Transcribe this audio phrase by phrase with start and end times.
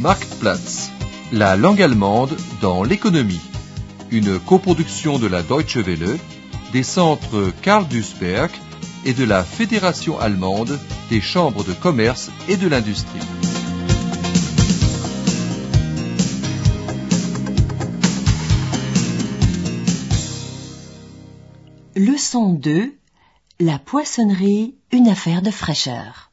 [0.00, 0.90] Marktplatz,
[1.30, 3.42] la langue allemande dans l'économie.
[4.10, 6.18] Une coproduction de la Deutsche Welle,
[6.72, 8.50] des centres Karl Duisberg
[9.04, 10.78] et de la Fédération allemande
[11.10, 13.20] des chambres de commerce et de l'industrie.
[21.94, 22.94] Leçon 2
[23.60, 26.29] La poissonnerie, une affaire de fraîcheur.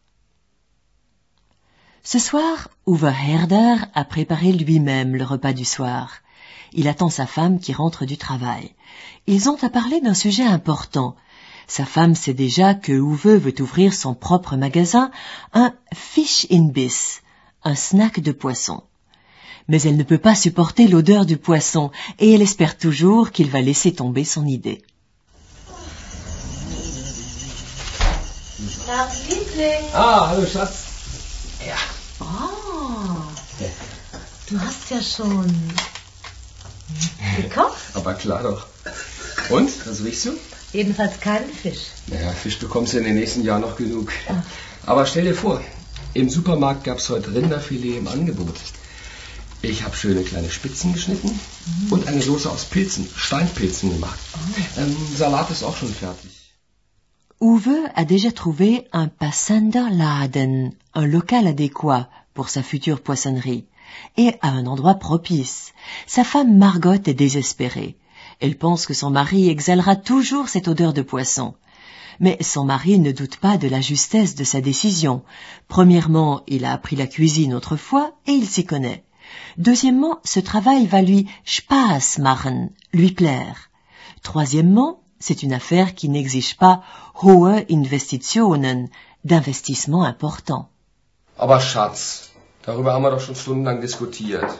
[2.09, 6.19] Ce soir, Uwe Herder a préparé lui-même le repas du soir.
[6.71, 8.73] Il attend sa femme qui rentre du travail.
[9.27, 11.17] Ils ont à parler d'un sujet important.
[11.67, 15.11] Sa femme sait déjà que Uwe veut ouvrir son propre magasin,
[15.51, 17.23] un fish in biss,
[17.65, 18.83] un snack de poisson.
[19.67, 23.59] Mais elle ne peut pas supporter l'odeur du poisson et elle espère toujours qu'il va
[23.59, 24.81] laisser tomber son idée.
[29.93, 30.87] Ah, hallo Schatz.
[31.67, 31.96] Ja.
[34.47, 35.53] Oh, du hast ja schon
[37.41, 37.77] gekocht.
[37.93, 38.67] Aber klar doch.
[39.49, 40.31] Und, was riechst du?
[40.73, 41.87] Jedenfalls keinen Fisch.
[42.07, 44.11] Naja, Fisch bekommst du in den nächsten Jahren noch genug.
[44.85, 45.61] Aber stell dir vor,
[46.13, 48.55] im Supermarkt gab es heute Rinderfilet im Angebot.
[49.61, 51.39] Ich habe schöne kleine Spitzen geschnitten
[51.89, 54.19] und eine Soße aus Pilzen, Steinpilzen gemacht.
[54.77, 56.31] Ähm, Salat ist auch schon fertig.
[57.39, 63.65] Uwe a déjà trouvé un Passanderladen, un local adéquat pour sa future poissonnerie,
[64.17, 65.73] et à un endroit propice.
[66.05, 67.97] Sa femme Margot est désespérée.
[68.39, 71.55] Elle pense que son mari exhalera toujours cette odeur de poisson.
[72.19, 75.23] Mais son mari ne doute pas de la justesse de sa décision.
[75.67, 79.03] Premièrement, il a appris la cuisine autrefois et il s'y connaît.
[79.57, 83.69] Deuxièmement, ce travail va lui Spaß machen, lui plaire.
[84.23, 86.81] Troisièmement, c'est une affaire qui n'exige pas
[87.21, 88.87] hohe Investitionen,
[89.23, 90.69] d'investissements importants.
[91.37, 92.31] Aber Schatz,
[92.67, 94.53] darüber haben wir doch schon stundenlang diskutiert.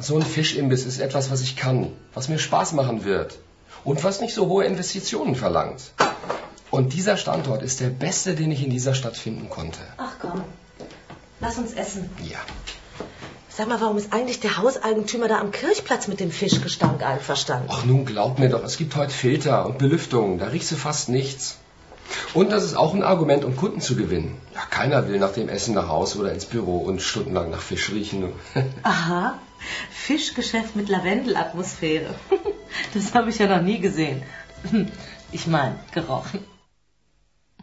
[0.00, 3.38] So ein Fischimbiss ist etwas, was ich kann, was mir Spaß machen wird
[3.84, 5.82] und was nicht so hohe Investitionen verlangt.
[6.70, 9.80] Und dieser Standort ist der beste, den ich in dieser Stadt finden konnte.
[9.96, 10.44] Ach komm,
[11.40, 12.08] lass uns essen.
[12.22, 12.38] Ja.
[13.48, 17.68] Sag mal, warum ist eigentlich der Hauseigentümer da am Kirchplatz mit dem Fischgestank einverstanden?
[17.72, 21.08] Ach nun, glaub mir doch, es gibt heute Filter und Belüftung, da riechst du fast
[21.08, 21.58] nichts.
[22.34, 24.36] Und das ist auch ein Argument, um Kunden zu gewinnen.
[24.54, 27.90] Ja, keiner will nach dem Essen nach Hause oder ins Büro und stundenlang nach Fisch
[27.90, 28.32] riechen.
[28.82, 29.38] Aha,
[29.90, 32.14] Fischgeschäft mit Lavendelatmosphäre.
[32.94, 34.22] Das habe ich ja noch nie gesehen.
[35.32, 36.40] Ich meine, gerochen.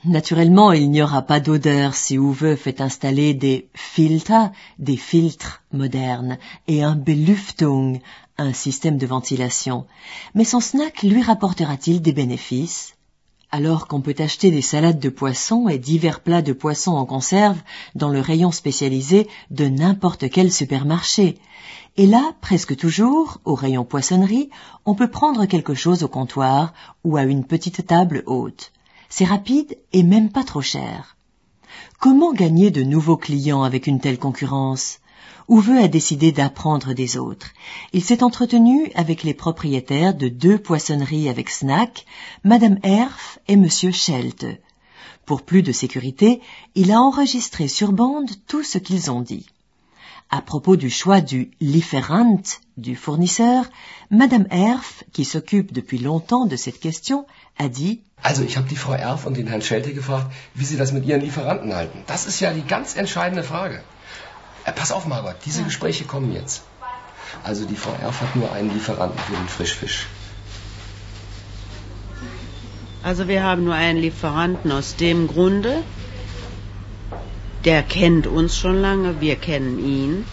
[0.04, 6.38] Naturellement, il n'y aura pas d'odeur si Uwe fait installer des filtres, des filtres modernes,
[6.68, 8.02] et un Belüftung,
[8.38, 9.88] un système de ventilation.
[10.36, 12.96] Mais son snack lui rapportera-t-il des bénéfices
[13.56, 17.58] alors qu'on peut acheter des salades de poisson et divers plats de poisson en conserve
[17.96, 21.38] dans le rayon spécialisé de n'importe quel supermarché.
[21.96, 24.50] Et là, presque toujours, au rayon poissonnerie,
[24.86, 26.74] on peut prendre quelque chose au comptoir
[27.06, 28.74] ou à une petite table haute.
[29.08, 31.16] C'est rapide et même pas trop cher.
[32.02, 35.00] Comment gagner de nouveaux clients avec une telle concurrence?
[35.48, 37.50] Uwe a décidé d'apprendre des autres.
[37.94, 42.06] Il s'est entretenu avec les propriétaires de deux poissonneries avec snack,
[42.44, 44.46] Madame Erf et Monsieur Schelte.
[45.26, 46.42] Pour plus de sécurité,
[46.76, 49.46] il a enregistré sur bande tout ce qu'ils ont dit.
[50.32, 52.42] À propos du choix du Lieferant,
[52.78, 53.66] du fournisseur,
[54.10, 57.26] Madame Erf, qui s'occupe depuis longtemps de cette question,
[57.58, 60.78] a dit Also, ich habe die Frau Erf und den Herrn Schelte gefragt, wie sie
[60.78, 62.04] das mit ihren Lieferanten halten.
[62.08, 63.84] Das ist ja die ganz entscheidende Frage.
[64.66, 66.64] Äh, pass auf, Margot, diese Gespräche kommen jetzt.
[67.44, 70.08] Also, die Frau Erf hat nur einen Lieferanten für den Frischfisch.
[73.06, 75.84] Also wir haben nur einen Lieferanten aus dem Grunde,
[77.64, 80.26] der kennt uns schon lange, wir kennen ihn.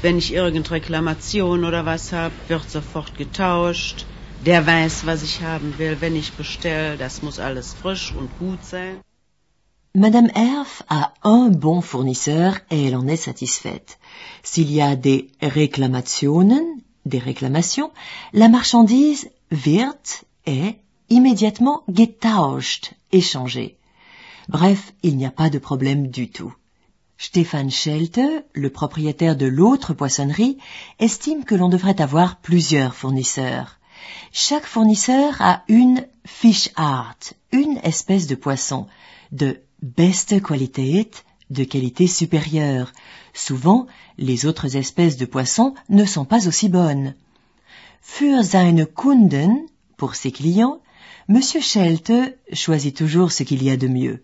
[0.00, 4.06] Wenn ich irgendeine Reklamation oder was habe, wird sofort getauscht.
[4.46, 5.98] Der weiß, was ich haben will.
[6.00, 9.02] Wenn ich bestelle, das muss alles frisch und gut sein.
[9.96, 13.98] Madame Erf a un bon fournisseur et elle en est satisfaite.
[14.42, 17.90] S'il y a des réclamationen, des réclamations,
[18.34, 19.96] la marchandise wird
[20.44, 20.76] est
[21.08, 23.78] immédiatement getauscht, échangée.
[24.50, 26.52] Bref, il n'y a pas de problème du tout.
[27.16, 28.20] Stéphane Schelte,
[28.52, 30.58] le propriétaire de l'autre poissonnerie,
[30.98, 33.78] estime que l'on devrait avoir plusieurs fournisseurs.
[34.30, 37.16] Chaque fournisseur a une Fischart,
[37.50, 38.88] une espèce de poisson,
[39.32, 42.92] de beste Qualität, de qualité supérieure.
[43.34, 43.86] Souvent,
[44.18, 47.14] les autres espèces de poissons ne sont pas aussi bonnes.
[48.00, 50.80] Für seine Kunden, pour ses clients,
[51.28, 52.12] Monsieur Schelte
[52.52, 54.22] choisit toujours ce qu'il y a de mieux.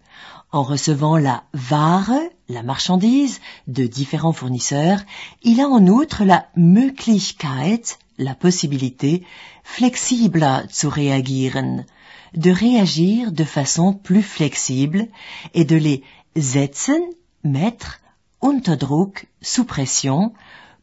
[0.52, 2.12] En recevant la Ware,
[2.48, 5.00] la marchandise, de différents fournisseurs,
[5.42, 9.24] il a en outre la Möglichkeit, la possibilité,
[9.64, 11.86] flexibler zu reagieren,
[12.34, 15.08] de réagir de façon plus flexible
[15.54, 16.02] et de les
[16.36, 17.02] setzen,
[17.44, 18.00] mettre,
[18.42, 20.32] unter Druck, sous pression,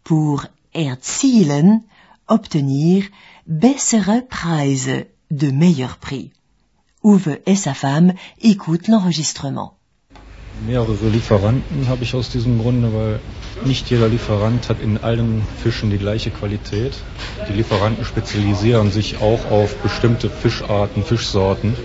[0.03, 1.81] pour erzielen,
[2.27, 3.05] obtenir
[3.47, 6.31] bessere Preise, de meilleurs prix.
[7.03, 9.78] Uwe et sa femme écoutent l'enregistrement.
[10.65, 13.19] Mehrere Lieferanten habe ich aus diesem Grunde, weil
[13.65, 16.93] nicht jeder Lieferant hat in allen Fischen die gleiche Qualität.
[17.47, 21.75] Die Lieferanten spezialisieren sich auch auf bestimmte Fischarten, Fischsorten,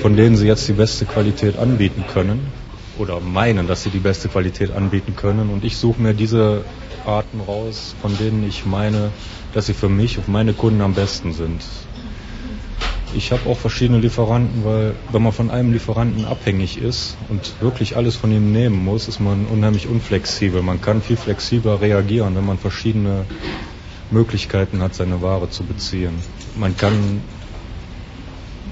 [0.00, 2.46] von denen sie jetzt die beste Qualität anbieten können
[2.98, 5.50] oder meinen, dass sie die beste Qualität anbieten können.
[5.50, 6.64] Und ich suche mir diese
[7.06, 9.10] Arten raus, von denen ich meine,
[9.52, 11.62] dass sie für mich und meine Kunden am besten sind.
[13.14, 17.96] Ich habe auch verschiedene Lieferanten, weil wenn man von einem Lieferanten abhängig ist und wirklich
[17.96, 20.62] alles von ihm nehmen muss, ist man unheimlich unflexibel.
[20.62, 23.24] Man kann viel flexibler reagieren, wenn man verschiedene
[24.10, 26.14] Möglichkeiten hat, seine Ware zu beziehen.
[26.56, 27.22] Man kann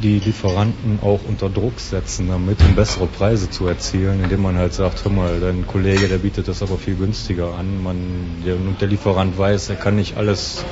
[0.03, 4.73] die Lieferanten auch unter Druck setzen, damit um bessere Preise zu erzielen, indem man halt
[4.73, 7.83] sagt, hör mal, dein Kollege, der bietet das aber viel günstiger an.
[7.83, 7.97] Man,
[8.47, 10.65] der, und der Lieferant weiß, er kann nicht alles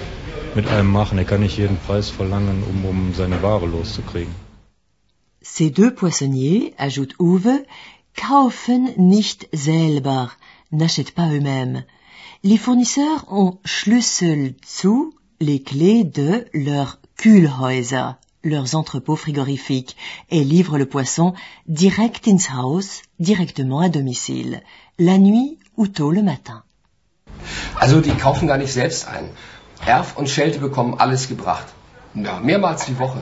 [0.57, 4.35] mit einem machen, er kann nicht jeden Preis verlangen, um, um seine Ware loszukriegen.
[5.43, 7.65] Ces deux poissonniers, ajoute Uwe,
[8.17, 10.31] kaufen nicht selber,
[10.71, 11.85] n'achètent pas eux-mêmes.
[12.43, 19.97] Les fournisseurs ont Schlüssel zu, les clés de leurs Kühlhäuser, leurs entrepôts frigorifiques,
[20.31, 21.35] et livrent le poisson
[21.67, 24.63] direct ins Haus, directement à domicile,
[24.99, 26.63] la nuit ou tôt le matin.
[27.79, 29.29] Also die kaufen gar nicht selbst ein.
[29.87, 31.67] Erf und Schelte bekommen alles gebracht.
[32.15, 33.21] Ja, mehrmals die Woche.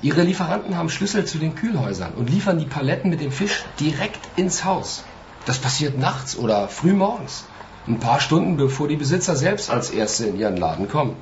[0.00, 4.20] Ihre Lieferanten haben Schlüssel zu den Kühlhäusern und liefern die Paletten mit dem Fisch direkt
[4.36, 5.02] ins Haus.
[5.44, 7.46] Das passiert nachts oder früh morgens.
[7.88, 11.16] Ein paar Stunden bevor die Besitzer selbst als Erste in ihren Laden kommen.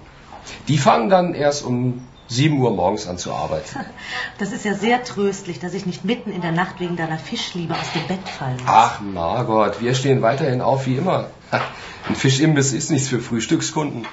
[0.69, 3.81] Die fangen dann erst um 7 Uhr morgens an zu arbeiten.
[4.39, 7.73] Das ist ja sehr tröstlich, dass ich nicht mitten in der Nacht wegen deiner Fischliebe
[7.73, 8.67] aus dem Bett fallen muss.
[8.67, 11.31] Ach, Margot, wir stehen weiterhin auf wie immer.
[12.09, 14.07] Ein Fischimbiss ist nichts für Frühstückskunden.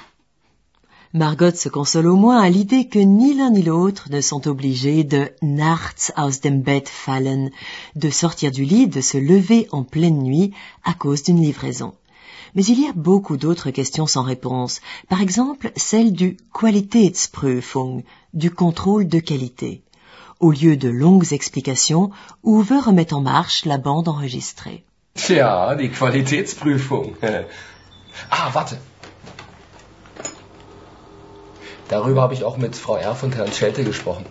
[1.16, 5.04] Margot se console au moins à l'idée que ni l'un ni l'autre ne sont obligés
[5.04, 7.52] de nachts aus dem Bett fallen,
[7.94, 10.52] de sortir du lit, de se lever en pleine nuit
[10.82, 11.94] à cause d'une livraison.
[12.56, 14.80] Mais il y a beaucoup d'autres questions sans réponse.
[15.08, 18.02] Par exemple, celle du Qualitätsprüfung,
[18.32, 19.84] du contrôle de qualité.
[20.40, 22.10] Au lieu de longues explications,
[22.44, 24.82] Uwe remet en marche la bande enregistrée?
[25.14, 27.14] Tja, die Qualitätsprüfung.
[28.32, 28.80] ah, warte.
[31.96, 34.24] Darüber habe ich auch mit Frau Erf und Herrn Schelte gesprochen.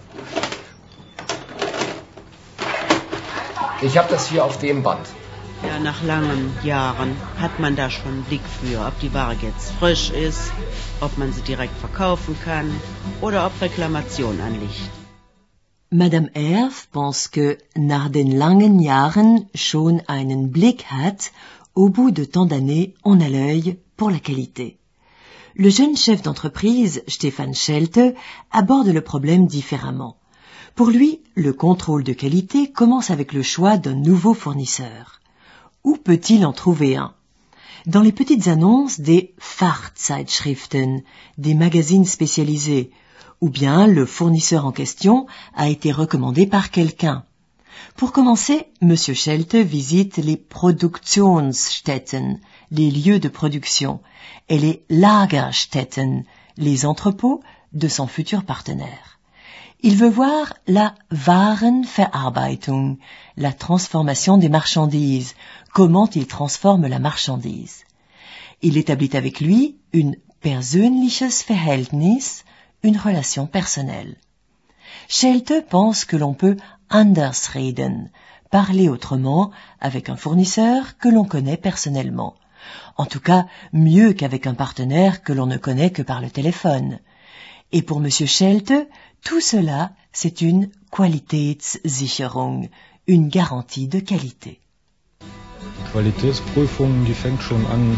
[3.82, 5.06] Ich habe das hier auf dem Band.
[5.68, 9.72] Ja, nach langen Jahren hat man da schon einen Blick für, ob die Ware jetzt
[9.80, 10.52] frisch ist,
[11.00, 12.68] ob man sie direkt verkaufen kann
[13.22, 14.90] oder ob Reklamation anliegt.
[15.90, 21.32] Madame Erf pense que nach den langen Jahren schon einen Blick hat,
[21.76, 24.83] au bout de tant d'années, on a l'œil pour la qualité.
[25.56, 28.00] Le jeune chef d'entreprise, Stéphane Schelte,
[28.52, 30.18] aborde le problème différemment.
[30.74, 35.22] Pour lui, le contrôle de qualité commence avec le choix d'un nouveau fournisseur.
[35.84, 37.14] Où peut-il en trouver un?
[37.86, 41.04] Dans les petites annonces des Fachzeitschriften,
[41.38, 42.90] des magazines spécialisés,
[43.40, 47.26] ou bien le fournisseur en question a été recommandé par quelqu'un.
[47.96, 48.96] Pour commencer, M.
[48.96, 52.40] Schelte visite les Produktionsstätten,
[52.74, 54.02] les lieux de production,
[54.50, 56.26] et les Lagerstätten,
[56.58, 59.20] les entrepôts de son futur partenaire.
[59.82, 60.96] Il veut voir la
[61.28, 62.98] Warenverarbeitung,
[63.38, 65.36] la transformation des marchandises,
[65.74, 67.84] comment il transforme la marchandise?
[68.62, 72.44] Il établit avec lui une persönliches Verhältnis,
[72.84, 74.18] une relation personnelle.
[75.08, 76.58] Schelte pense que l'on peut
[76.90, 78.10] anders reden,
[78.52, 82.36] parler autrement avec un fournisseur que l'on connaît personnellement.
[82.96, 87.00] En tout cas, mieux qu'avec un partenaire que l'on ne connaît que par le téléphone.
[87.72, 88.10] Et pour M.
[88.10, 88.74] Schelte,
[89.24, 92.70] tout cela, c'est une Qualitätssicherung,
[93.08, 94.60] une garantie de qualité.
[95.92, 97.98] Qualitätsprüfung, die fängt schon an,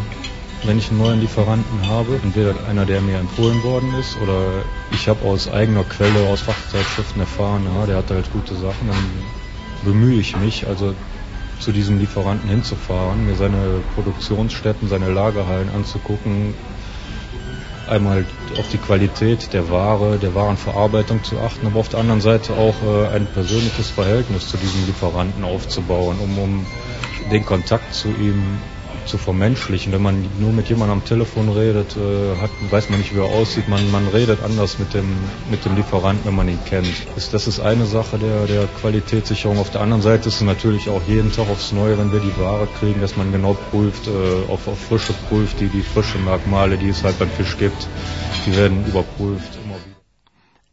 [0.64, 5.08] wenn ich einen neuen Lieferanten habe, entweder einer, der mir empfohlen worden ist, oder ich
[5.08, 9.06] habe aus eigener Quelle, aus Fachzeitschriften erfahren, ja, der hat halt gute Sachen, dann
[9.84, 10.94] bemühe ich mich, also
[11.60, 16.54] zu diesem Lieferanten hinzufahren, mir seine Produktionsstätten, seine Lagerhallen anzugucken,
[17.88, 18.26] einmal
[18.58, 22.76] auf die Qualität der Ware, der Warenverarbeitung zu achten, aber auf der anderen Seite auch
[22.84, 26.66] äh, ein persönliches Verhältnis zu diesem Lieferanten aufzubauen, um, um
[27.32, 28.60] den Kontakt zu ihm
[29.06, 29.92] zu vermenschlichen.
[29.92, 33.26] Wenn man nur mit jemandem am Telefon redet, äh, hat, weiß man nicht, wie er
[33.26, 33.68] aussieht.
[33.68, 35.16] Man, man redet anders mit dem,
[35.50, 36.94] mit dem Lieferanten, wenn man ihn kennt.
[37.16, 39.60] Das, das ist eine Sache der, der Qualitätssicherung.
[39.60, 42.38] Auf der anderen Seite ist es natürlich auch jeden Tag aufs Neue, wenn wir die
[42.40, 46.78] Ware kriegen, dass man genau prüft, äh, auf, auf Frische prüft, die, die frischen Merkmale,
[46.78, 47.88] die es halt beim Fisch gibt,
[48.46, 49.58] die werden überprüft.
[49.64, 49.96] Immer wieder.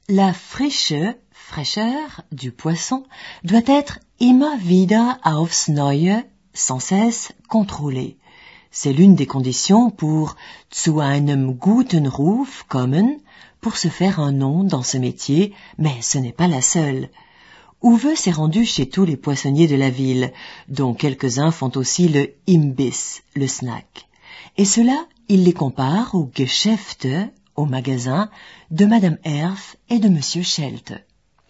[0.08, 3.04] La frische, fraîcheur du poisson
[3.44, 8.16] doit être immer wieder aufs Neue, sans cesse contrôlée.
[8.74, 10.34] C'est l'une des conditions pour
[10.70, 13.18] zu einem guten Ruf kommen,
[13.60, 17.10] pour se faire un nom dans ce métier, mais ce n'est pas la seule.
[17.84, 20.32] Uwe s'est rendu chez tous les poissonniers de la ville,
[20.68, 24.08] dont quelques-uns font aussi le Imbiss, le snack.
[24.56, 27.08] Et cela, il les compare au Geschäfte,
[27.56, 28.30] au magasin,
[28.70, 30.94] de Madame Erf et de Monsieur Schelte.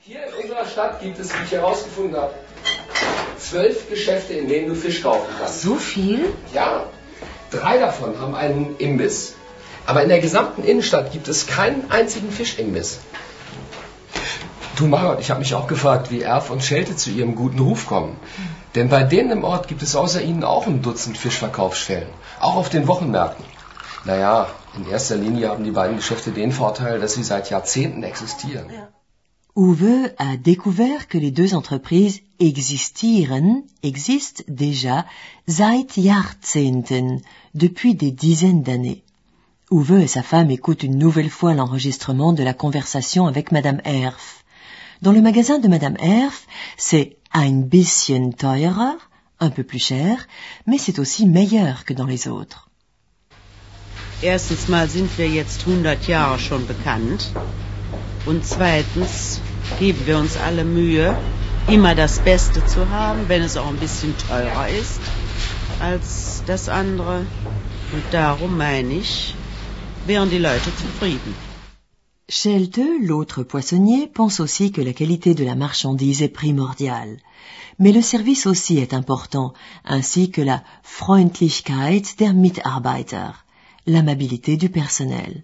[0.04, 2.34] Hier in unserer Stadt gibt es, wie ich herausgefunden habe,
[3.38, 5.62] zwölf Geschäfte, in denen du Fisch kaufen kannst.
[5.62, 6.34] So viel?
[6.52, 6.90] Ja,
[7.52, 9.34] drei davon haben einen Imbiss.
[9.86, 13.00] Aber in der gesamten Innenstadt gibt es keinen einzigen Fischimbiss.
[14.76, 17.86] Du Marot, ich habe mich auch gefragt, wie Erf und Schelte zu ihrem guten Ruf
[17.86, 18.16] kommen.
[18.74, 22.08] Denn bei denen im Ort gibt es außer ihnen auch ein Dutzend Fischverkaufsstellen.
[22.40, 23.44] Auch auf den Wochenmärkten.
[24.04, 28.66] Naja, in erster Linie haben die beiden Geschäfte den Vorteil, dass sie seit Jahrzehnten existieren.
[29.54, 35.04] Uwe a découvert que les deux entreprises existieren, existent déjà
[35.46, 37.20] seit Jahrzehnten,
[37.54, 39.02] depuis des dizaines d'années.
[39.70, 44.42] Uwe et sa femme écoutent une nouvelle fois l'enregistrement de la conversation avec Madame Erf.
[45.02, 46.46] Dans le magasin de Madame Erf,
[46.78, 48.96] c'est ein bisschen teurer,
[49.38, 50.28] un peu plus cher,
[50.66, 52.70] mais c'est aussi meilleur que dans les autres.
[54.22, 57.32] Erstens mal sind wir jetzt 100 Jahre schon bekannt.
[58.24, 59.40] Und zweitens
[59.78, 61.16] geben wir uns alle Mühe,
[61.68, 65.00] immer das Beste zu haben, wenn es auch ein bisschen teurer ist
[65.80, 67.26] als das andere.
[67.92, 69.34] Und darum meine ich,
[70.06, 71.34] wären die Leute zufrieden.
[72.28, 77.18] Schelte, l'autre poissonnier, pense aussi que la qualité de la marchandise est primordiale.
[77.78, 79.52] Mais le service aussi est important,
[79.84, 83.32] ainsi que la Freundlichkeit der Mitarbeiter,
[83.86, 85.42] l'amabilité du personnel.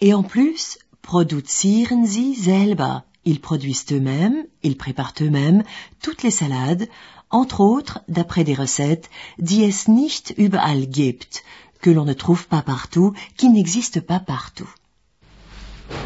[0.00, 3.04] Et en plus, produzieren sie selber.
[3.24, 5.62] Ils produisent eux-mêmes, ils préparent eux-mêmes
[6.00, 6.88] toutes les salades,
[7.30, 11.44] entre autres d'après des recettes die es nicht überall gibt,
[11.80, 14.68] que l'on ne trouve pas partout, qui n'existent pas partout.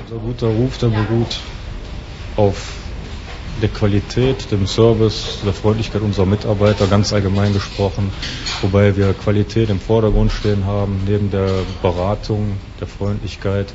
[0.05, 1.41] Unser guter Ruf, der beruht
[2.37, 2.73] auf
[3.63, 8.11] der Qualität, dem Service, der Freundlichkeit unserer Mitarbeiter, ganz allgemein gesprochen,
[8.61, 11.51] wobei wir Qualität im Vordergrund stehen haben, neben der
[11.83, 13.73] Beratung, der Freundlichkeit.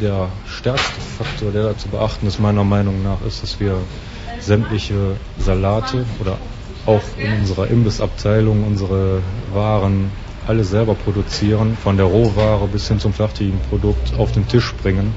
[0.00, 3.76] Der stärkste Faktor, der da zu beachten ist, meiner Meinung nach, ist, dass wir
[4.40, 6.38] sämtliche Salate oder
[6.86, 9.20] auch in unserer Imbissabteilung unsere
[9.52, 10.10] Waren
[10.46, 15.12] alle selber produzieren, von der Rohware bis hin zum fertigen Produkt auf den Tisch bringen.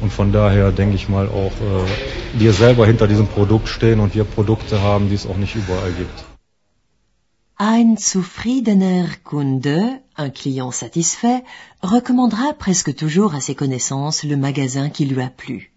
[0.00, 4.14] Und von daher denke ich mal auch, äh, wir selber hinter diesem Produkt stehen und
[4.14, 6.29] wir Produkte haben, die es auch nicht überall gibt.
[7.62, 11.44] Ein zufriedener Kunde, un client satisfait,
[11.82, 15.70] recommandera presque toujours à ses connaissances le magasin qui lui a plu.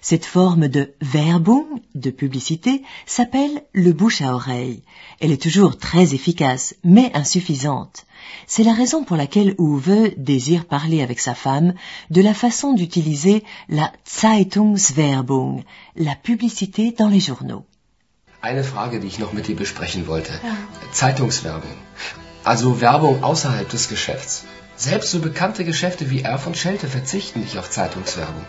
[0.00, 4.84] Cette forme de Werbung, de publicité, s'appelle le bouche à oreille.
[5.18, 8.06] Elle est toujours très efficace, mais insuffisante.
[8.46, 11.74] C'est la raison pour laquelle Uwe désire parler avec sa femme
[12.10, 15.64] de la façon d'utiliser la Zeitungswerbung,
[15.96, 17.64] la publicité dans les journaux.
[18.44, 20.38] Eine Frage, die ich noch mit dir besprechen wollte.
[20.92, 21.70] Zeitungswerbung.
[22.44, 24.44] Also Werbung außerhalb des Geschäfts.
[24.76, 28.44] Selbst so bekannte Geschäfte wie Erf und Schelte verzichten nicht auf Zeitungswerbung.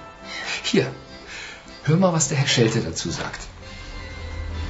[0.64, 0.86] Hier,
[1.86, 3.40] hör mal, was der Herr Schelte dazu sagt.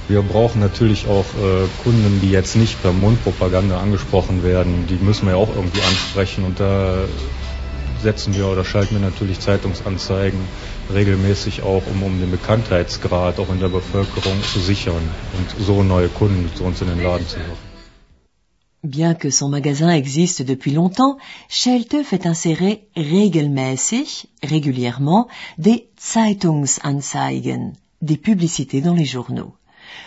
[0.08, 4.86] Wir brauchen natürlich auch äh, Kunden, die jetzt nicht per Mundpropaganda angesprochen werden.
[4.86, 7.06] Die müssen wir ja auch irgendwie ansprechen und da
[8.04, 10.40] setzen wir oder schalten wir natürlich Zeitungsanzeigen
[10.94, 15.02] regelmäßig auch, um, um den Bekanntheitsgrad auch in der Bevölkerung zu sichern
[15.38, 17.76] und so neue Kunden zu uns in den Laden zu locken.
[18.88, 21.18] Bien que son magasin existe depuis longtemps,
[21.50, 25.28] Schelte fait insérer regelmäßig, régulièrement,
[25.58, 29.56] des Zeitungsanzeigen, des publicités dans les journaux.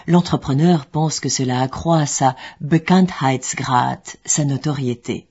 [0.06, 5.26] L'entrepreneur pense que cela accroît sa Bekanntheitsgrad, sa notoriété.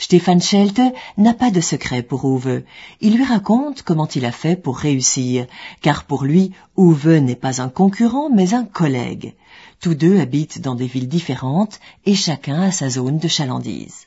[0.00, 0.80] Stéphane Schelte
[1.18, 2.64] n'a pas de secret pour Uwe.
[3.02, 5.46] Il lui raconte comment il a fait pour réussir,
[5.82, 9.34] car pour lui, Uwe n'est pas un concurrent, mais un collègue.
[9.78, 14.06] Tous deux habitent dans des villes différentes et chacun a sa zone de chalandise.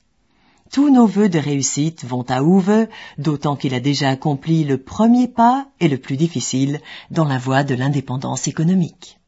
[0.72, 2.88] tous nos vœux de réussite vont à Uwe,
[3.20, 6.82] d'autant qu'il a déjà accompli le premier pas et le plus difficile
[7.12, 9.20] dans la voie de l'indépendance économique.